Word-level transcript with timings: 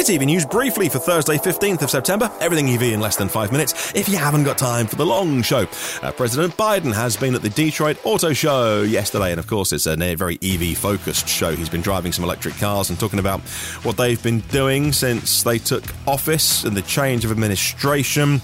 It's 0.00 0.08
EV 0.08 0.22
News 0.22 0.46
briefly 0.46 0.88
for 0.88 0.98
Thursday, 0.98 1.36
15th 1.36 1.82
of 1.82 1.90
September. 1.90 2.32
Everything 2.40 2.70
EV 2.70 2.84
in 2.84 3.00
less 3.00 3.16
than 3.16 3.28
five 3.28 3.52
minutes 3.52 3.92
if 3.94 4.08
you 4.08 4.16
haven't 4.16 4.44
got 4.44 4.56
time 4.56 4.86
for 4.86 4.96
the 4.96 5.04
long 5.04 5.42
show. 5.42 5.66
Uh, 6.00 6.10
President 6.10 6.56
Biden 6.56 6.94
has 6.94 7.18
been 7.18 7.34
at 7.34 7.42
the 7.42 7.50
Detroit 7.50 7.98
Auto 8.02 8.32
Show 8.32 8.80
yesterday, 8.80 9.30
and 9.30 9.38
of 9.38 9.46
course, 9.46 9.74
it's 9.74 9.86
a 9.86 9.96
very 10.14 10.38
EV 10.40 10.78
focused 10.78 11.28
show. 11.28 11.54
He's 11.54 11.68
been 11.68 11.82
driving 11.82 12.12
some 12.12 12.24
electric 12.24 12.54
cars 12.54 12.88
and 12.88 12.98
talking 12.98 13.18
about 13.18 13.42
what 13.82 13.98
they've 13.98 14.22
been 14.22 14.40
doing 14.40 14.94
since 14.94 15.42
they 15.42 15.58
took 15.58 15.84
office 16.08 16.64
and 16.64 16.74
the 16.74 16.80
change 16.80 17.26
of 17.26 17.30
administration, 17.30 18.40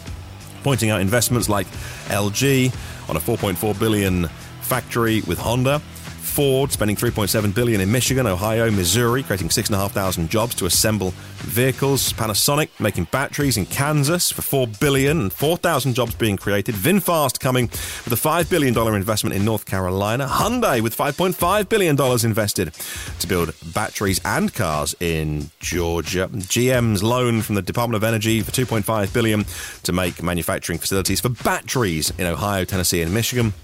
pointing 0.62 0.90
out 0.90 1.00
investments 1.00 1.48
like 1.48 1.66
LG 2.08 3.08
on 3.08 3.16
a 3.16 3.20
4.4 3.20 3.80
billion 3.80 4.26
factory 4.60 5.22
with 5.22 5.38
Honda. 5.38 5.80
Ford 6.36 6.70
spending 6.70 6.96
3.7 6.98 7.54
billion 7.54 7.80
in 7.80 7.90
Michigan, 7.90 8.26
Ohio, 8.26 8.70
Missouri, 8.70 9.22
creating 9.22 9.48
6,500 9.48 10.30
jobs 10.30 10.54
to 10.56 10.66
assemble 10.66 11.14
vehicles. 11.38 12.12
Panasonic 12.12 12.68
making 12.78 13.04
batteries 13.04 13.56
in 13.56 13.64
Kansas 13.64 14.30
for 14.30 14.42
4 14.42 14.66
billion 14.78 15.18
and 15.18 15.32
4,000 15.32 15.94
jobs 15.94 16.14
being 16.14 16.36
created. 16.36 16.74
VinFast 16.74 17.40
coming 17.40 17.68
with 18.04 18.12
a 18.12 18.18
5 18.18 18.50
billion 18.50 18.74
dollar 18.74 18.96
investment 18.96 19.34
in 19.34 19.46
North 19.46 19.64
Carolina. 19.64 20.26
Hyundai 20.26 20.82
with 20.82 20.94
5.5 20.94 21.70
billion 21.70 21.96
dollars 21.96 22.22
invested 22.22 22.74
to 23.18 23.26
build 23.26 23.54
batteries 23.72 24.20
and 24.22 24.52
cars 24.52 24.94
in 25.00 25.48
Georgia. 25.60 26.28
GM's 26.28 27.02
loan 27.02 27.40
from 27.40 27.54
the 27.54 27.62
Department 27.62 27.96
of 27.96 28.04
Energy 28.04 28.42
for 28.42 28.50
2.5 28.50 29.10
billion 29.14 29.46
to 29.84 29.92
make 29.92 30.22
manufacturing 30.22 30.78
facilities 30.78 31.22
for 31.22 31.30
batteries 31.30 32.12
in 32.18 32.26
Ohio, 32.26 32.66
Tennessee, 32.66 33.00
and 33.00 33.14
Michigan 33.14 33.54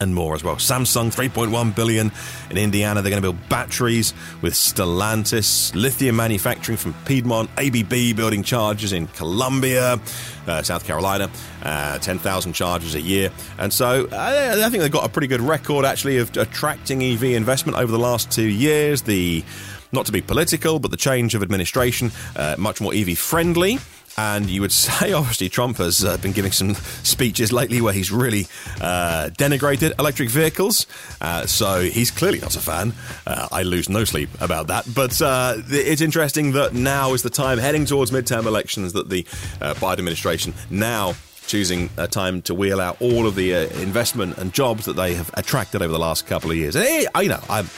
and 0.00 0.14
more 0.14 0.34
as 0.34 0.44
well. 0.44 0.56
Samsung 0.56 1.14
3.1 1.14 1.74
billion 1.74 2.10
in 2.50 2.58
Indiana. 2.58 3.02
They're 3.02 3.10
going 3.10 3.22
to 3.22 3.32
build 3.32 3.48
batteries 3.48 4.14
with 4.42 4.54
Stellantis, 4.54 5.74
lithium 5.74 6.16
manufacturing 6.16 6.78
from 6.78 6.94
Piedmont, 7.04 7.50
ABB 7.58 8.16
building 8.16 8.42
chargers 8.42 8.92
in 8.92 9.06
Columbia, 9.08 9.98
uh, 10.46 10.62
South 10.62 10.84
Carolina, 10.84 11.30
uh, 11.62 11.98
10,000 11.98 12.52
chargers 12.52 12.94
a 12.94 13.00
year. 13.00 13.30
And 13.58 13.72
so 13.72 14.06
uh, 14.06 14.62
I 14.64 14.70
think 14.70 14.82
they've 14.82 14.90
got 14.90 15.04
a 15.04 15.08
pretty 15.08 15.28
good 15.28 15.40
record 15.40 15.84
actually 15.84 16.18
of 16.18 16.36
attracting 16.36 17.02
EV 17.02 17.24
investment 17.24 17.78
over 17.78 17.90
the 17.90 17.98
last 17.98 18.30
two 18.30 18.48
years. 18.48 19.02
The 19.02 19.44
not 19.92 20.06
to 20.06 20.12
be 20.12 20.20
political, 20.20 20.78
but 20.78 20.90
the 20.90 20.96
change 20.96 21.34
of 21.34 21.42
administration, 21.42 22.10
uh, 22.34 22.56
much 22.58 22.80
more 22.80 22.92
EV 22.92 23.16
friendly. 23.16 23.78
And 24.16 24.48
you 24.48 24.60
would 24.60 24.72
say, 24.86 25.12
obviously, 25.12 25.48
Trump 25.48 25.78
has 25.78 26.04
uh, 26.04 26.16
been 26.18 26.32
giving 26.32 26.52
some 26.52 26.74
speeches 26.74 27.52
lately 27.52 27.80
where 27.80 27.92
he's 27.92 28.10
really 28.10 28.46
uh, 28.80 29.30
denigrated 29.36 29.98
electric 29.98 30.30
vehicles. 30.30 30.86
Uh, 31.20 31.46
so 31.46 31.80
he's 31.82 32.10
clearly 32.10 32.40
not 32.40 32.56
a 32.56 32.60
fan. 32.60 32.92
Uh, 33.26 33.48
I 33.52 33.62
lose 33.62 33.88
no 33.88 34.04
sleep 34.04 34.30
about 34.40 34.68
that. 34.68 34.86
But 34.94 35.20
uh, 35.20 35.56
it's 35.68 36.00
interesting 36.00 36.52
that 36.52 36.74
now 36.74 37.14
is 37.14 37.22
the 37.22 37.30
time, 37.30 37.58
heading 37.58 37.84
towards 37.84 38.10
midterm 38.10 38.46
elections, 38.46 38.92
that 38.94 39.08
the 39.08 39.26
uh, 39.60 39.74
Biden 39.74 39.98
administration 39.98 40.54
now 40.70 41.14
choosing 41.46 41.90
a 41.96 42.08
time 42.08 42.42
to 42.42 42.54
wheel 42.54 42.80
out 42.80 43.00
all 43.00 43.26
of 43.26 43.36
the 43.36 43.52
investment 43.80 44.36
and 44.38 44.52
jobs 44.52 44.84
that 44.84 44.94
they 44.94 45.14
have 45.14 45.30
attracted 45.34 45.80
over 45.80 45.92
the 45.92 45.98
last 45.98 46.26
couple 46.26 46.50
of 46.50 46.56
years. 46.56 46.74
And 46.74 46.84
hey, 46.84 47.06
I 47.14 47.28
know 47.28 47.40
I'm 47.48 47.68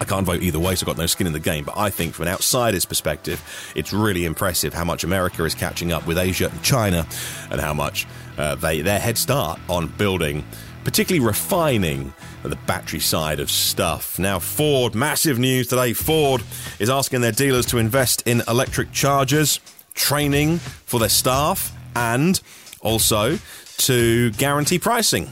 I 0.00 0.04
can't 0.04 0.26
vote 0.26 0.42
either 0.42 0.58
way, 0.58 0.74
so 0.74 0.84
I've 0.84 0.86
got 0.86 0.98
no 0.98 1.06
skin 1.06 1.26
in 1.26 1.32
the 1.32 1.40
game. 1.40 1.64
But 1.64 1.76
I 1.76 1.90
think 1.90 2.14
from 2.14 2.26
an 2.26 2.32
outsider's 2.32 2.84
perspective, 2.84 3.42
it's 3.74 3.92
really 3.92 4.24
impressive 4.24 4.74
how 4.74 4.84
much 4.84 5.04
America 5.04 5.44
is 5.44 5.54
catching 5.54 5.92
up 5.92 6.06
with 6.06 6.18
Asia 6.18 6.50
and 6.50 6.62
China 6.62 7.06
and 7.50 7.60
how 7.60 7.74
much 7.74 8.06
uh, 8.38 8.54
they 8.56 8.80
their 8.80 8.98
head 8.98 9.18
start 9.18 9.60
on 9.68 9.86
building, 9.86 10.44
particularly 10.84 11.24
refining 11.24 12.12
the 12.42 12.56
battery 12.66 13.00
side 13.00 13.38
of 13.40 13.50
stuff. 13.50 14.18
Now, 14.18 14.38
Ford, 14.38 14.94
massive 14.94 15.38
news 15.38 15.68
today. 15.68 15.92
Ford 15.92 16.42
is 16.78 16.90
asking 16.90 17.20
their 17.20 17.32
dealers 17.32 17.66
to 17.66 17.78
invest 17.78 18.26
in 18.26 18.42
electric 18.48 18.92
chargers, 18.92 19.60
training 19.94 20.58
for 20.58 20.98
their 20.98 21.08
staff, 21.08 21.72
and 21.94 22.40
also 22.80 23.38
to 23.78 24.30
guarantee 24.32 24.78
pricing. 24.78 25.30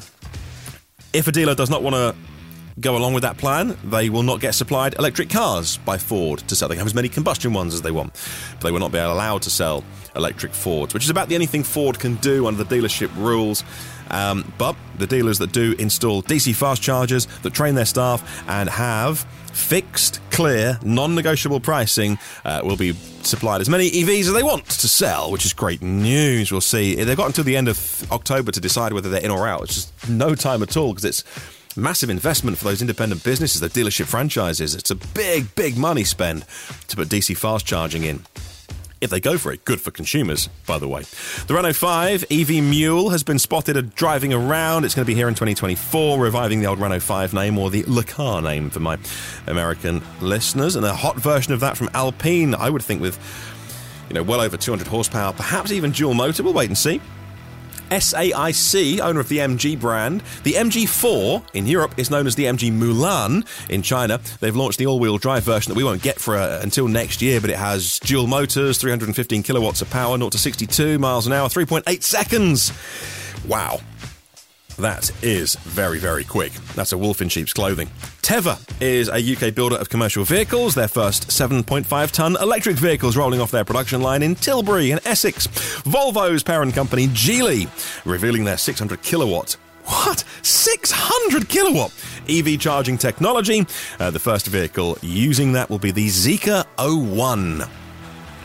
If 1.12 1.26
a 1.26 1.32
dealer 1.32 1.54
does 1.56 1.70
not 1.70 1.82
want 1.82 1.96
to 1.96 2.14
go 2.78 2.96
along 2.96 3.14
with 3.14 3.22
that 3.22 3.36
plan, 3.38 3.76
they 3.84 4.08
will 4.08 4.22
not 4.22 4.40
get 4.40 4.54
supplied 4.54 4.94
electric 4.98 5.30
cars 5.30 5.78
by 5.78 5.98
Ford 5.98 6.40
to 6.40 6.54
sell. 6.54 6.68
They 6.68 6.74
can 6.74 6.80
have 6.80 6.86
as 6.86 6.94
many 6.94 7.08
combustion 7.08 7.52
ones 7.52 7.74
as 7.74 7.82
they 7.82 7.90
want, 7.90 8.12
but 8.52 8.60
they 8.60 8.70
will 8.70 8.80
not 8.80 8.92
be 8.92 8.98
allowed 8.98 9.42
to 9.42 9.50
sell 9.50 9.84
electric 10.16 10.52
Fords, 10.52 10.94
which 10.94 11.04
is 11.04 11.10
about 11.10 11.28
the 11.28 11.34
only 11.34 11.46
thing 11.46 11.62
Ford 11.62 11.98
can 11.98 12.16
do 12.16 12.46
under 12.46 12.62
the 12.62 12.76
dealership 12.76 13.14
rules. 13.16 13.64
Um, 14.10 14.52
but 14.58 14.74
the 14.98 15.06
dealers 15.06 15.38
that 15.38 15.52
do 15.52 15.74
install 15.78 16.22
DC 16.22 16.54
fast 16.56 16.82
chargers, 16.82 17.26
that 17.42 17.54
train 17.54 17.76
their 17.76 17.84
staff, 17.84 18.42
and 18.48 18.68
have 18.68 19.20
fixed, 19.52 20.20
clear, 20.30 20.78
non 20.82 21.14
negotiable 21.14 21.60
pricing 21.60 22.18
uh, 22.44 22.60
will 22.64 22.76
be 22.76 22.92
supplied 23.22 23.60
as 23.60 23.68
many 23.68 23.88
EVs 23.88 24.26
as 24.26 24.32
they 24.32 24.42
want 24.42 24.64
to 24.66 24.88
sell, 24.88 25.30
which 25.30 25.44
is 25.44 25.52
great 25.52 25.80
news. 25.80 26.50
We'll 26.50 26.60
see. 26.60 26.96
They've 26.96 27.16
got 27.16 27.26
until 27.26 27.44
the 27.44 27.56
end 27.56 27.68
of 27.68 28.10
October 28.10 28.50
to 28.50 28.60
decide 28.60 28.92
whether 28.92 29.08
they're 29.08 29.22
in 29.22 29.30
or 29.30 29.46
out. 29.46 29.62
It's 29.62 29.74
just 29.74 30.08
no 30.08 30.34
time 30.34 30.62
at 30.62 30.76
all 30.76 30.92
because 30.92 31.04
it's 31.04 31.24
massive 31.76 32.10
investment 32.10 32.58
for 32.58 32.64
those 32.64 32.80
independent 32.80 33.22
businesses, 33.22 33.60
the 33.60 33.68
dealership 33.68 34.06
franchises. 34.06 34.74
It's 34.74 34.90
a 34.90 34.96
big, 34.96 35.54
big 35.54 35.76
money 35.76 36.04
spend 36.04 36.44
to 36.88 36.96
put 36.96 37.08
DC 37.08 37.36
fast 37.36 37.66
charging 37.66 38.04
in. 38.04 38.24
If 39.00 39.08
they 39.08 39.20
go 39.20 39.38
for 39.38 39.50
it, 39.50 39.64
good 39.64 39.80
for 39.80 39.90
consumers, 39.90 40.48
by 40.66 40.78
the 40.78 40.86
way. 40.86 41.04
The 41.46 41.54
Renault 41.54 41.72
5 41.72 42.26
EV 42.30 42.62
Mule 42.62 43.08
has 43.08 43.22
been 43.22 43.38
spotted 43.38 43.94
driving 43.94 44.34
around. 44.34 44.84
It's 44.84 44.94
going 44.94 45.06
to 45.06 45.10
be 45.10 45.14
here 45.14 45.26
in 45.26 45.34
2024, 45.34 46.18
reviving 46.18 46.60
the 46.60 46.66
old 46.66 46.78
Renault 46.78 47.00
5 47.00 47.32
name 47.32 47.56
or 47.56 47.70
the 47.70 47.82
Le 47.86 48.04
Car 48.04 48.42
name 48.42 48.68
for 48.68 48.80
my 48.80 48.98
American 49.46 50.02
listeners. 50.20 50.76
And 50.76 50.84
a 50.84 50.94
hot 50.94 51.16
version 51.16 51.54
of 51.54 51.60
that 51.60 51.78
from 51.78 51.88
Alpine, 51.94 52.54
I 52.54 52.68
would 52.68 52.82
think 52.82 53.00
with 53.00 53.18
you 54.10 54.14
know, 54.14 54.22
well 54.22 54.40
over 54.40 54.56
200 54.56 54.86
horsepower, 54.86 55.32
perhaps 55.32 55.72
even 55.72 55.92
dual 55.92 56.14
motor. 56.14 56.42
We'll 56.42 56.52
wait 56.52 56.68
and 56.68 56.76
see. 56.76 57.00
SAIC, 57.90 59.00
owner 59.00 59.20
of 59.20 59.28
the 59.28 59.38
MG 59.38 59.78
brand. 59.78 60.22
The 60.44 60.54
MG4 60.54 61.54
in 61.54 61.66
Europe 61.66 61.94
is 61.96 62.10
known 62.10 62.26
as 62.26 62.34
the 62.34 62.44
MG 62.44 62.72
Mulan 62.72 63.46
in 63.68 63.82
China. 63.82 64.20
They've 64.40 64.54
launched 64.56 64.78
the 64.78 64.86
all 64.86 64.98
wheel 64.98 65.18
drive 65.18 65.42
version 65.42 65.70
that 65.70 65.76
we 65.76 65.84
won't 65.84 66.02
get 66.02 66.18
for 66.18 66.36
uh, 66.36 66.60
until 66.62 66.88
next 66.88 67.20
year, 67.22 67.40
but 67.40 67.50
it 67.50 67.56
has 67.56 67.98
dual 68.00 68.26
motors, 68.26 68.78
315 68.78 69.42
kilowatts 69.42 69.82
of 69.82 69.90
power, 69.90 70.16
0 70.16 70.30
to 70.30 70.38
62 70.38 70.98
miles 70.98 71.26
an 71.26 71.32
hour, 71.32 71.48
3.8 71.48 72.02
seconds. 72.02 72.72
Wow. 73.46 73.80
That 74.78 75.10
is 75.22 75.56
very, 75.56 75.98
very 75.98 76.24
quick. 76.24 76.52
That's 76.74 76.92
a 76.92 76.98
wolf 76.98 77.20
in 77.20 77.28
sheep's 77.28 77.52
clothing. 77.52 77.88
Tevva 78.22 78.58
is 78.80 79.08
a 79.08 79.48
UK 79.48 79.54
builder 79.54 79.76
of 79.76 79.88
commercial 79.88 80.24
vehicles. 80.24 80.74
Their 80.74 80.88
first 80.88 81.28
7.5 81.28 82.10
ton 82.10 82.36
electric 82.40 82.76
vehicles 82.76 83.16
rolling 83.16 83.40
off 83.40 83.50
their 83.50 83.64
production 83.64 84.00
line 84.00 84.22
in 84.22 84.34
Tilbury 84.34 84.90
in 84.90 85.00
Essex. 85.04 85.46
Volvo's 85.84 86.42
parent 86.42 86.74
company, 86.74 87.08
Geely, 87.08 87.68
revealing 88.04 88.44
their 88.44 88.58
600 88.58 89.02
kilowatt 89.02 89.56
what? 89.84 90.24
600 90.42 91.48
kilowatt 91.48 91.92
EV 92.28 92.60
charging 92.60 92.96
technology. 92.96 93.66
Uh, 93.98 94.10
the 94.10 94.20
first 94.20 94.46
vehicle 94.46 94.96
using 95.02 95.52
that 95.52 95.68
will 95.68 95.78
be 95.78 95.90
the 95.90 96.06
Zeekr 96.06 96.64
01. 96.78 97.68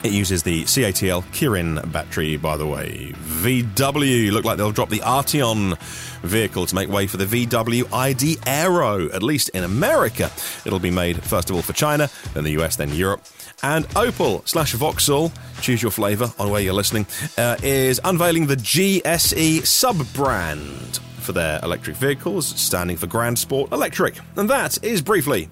It 0.06 0.12
uses 0.12 0.44
the 0.44 0.66
CATL 0.66 1.24
Kirin 1.32 1.92
battery, 1.92 2.38
by 2.38 2.58
the 2.58 2.68
way. 2.68 3.12
VW 3.24 4.32
look 4.32 4.46
like 4.46 4.58
they'll 4.58 4.72
drop 4.72 4.90
the 4.90 5.00
Arteon 5.00 5.76
vehicle 6.22 6.68
to 6.68 6.76
make 6.76 6.90
way 6.90 7.08
for 7.08 7.18
the 7.18 7.26
VW 7.26 7.92
ID 7.92 8.38
Aero, 8.46 9.10
at 9.10 9.24
least 9.24 9.50
in 9.50 9.64
America. 9.64 10.30
It'll 10.64 10.78
be 10.78 10.92
made 10.92 11.24
first 11.24 11.50
of 11.50 11.56
all 11.56 11.64
for 11.64 11.74
China, 11.74 12.08
then 12.36 12.44
the 12.44 12.52
US, 12.52 12.76
then 12.76 12.94
Europe. 12.94 13.26
And 13.64 13.86
Opel 13.96 14.48
slash 14.48 14.74
Vauxhall, 14.74 15.32
choose 15.62 15.82
your 15.82 15.92
flavour 15.92 16.32
on 16.38 16.52
where 16.52 16.62
you're 16.62 16.76
listening, 16.76 17.08
uh, 17.40 17.58
is 17.64 18.00
unveiling 18.04 18.46
the 18.46 18.58
GSE 18.58 19.66
sub 19.66 19.98
brand 20.14 21.00
for 21.18 21.32
their 21.32 21.60
electric 21.64 21.96
vehicles, 21.96 22.46
standing 22.46 22.96
for 22.96 23.08
Grand 23.08 23.40
Sport 23.40 23.72
Electric. 23.72 24.20
And 24.36 24.48
that 24.52 24.84
is 24.84 25.02
briefly 25.02 25.50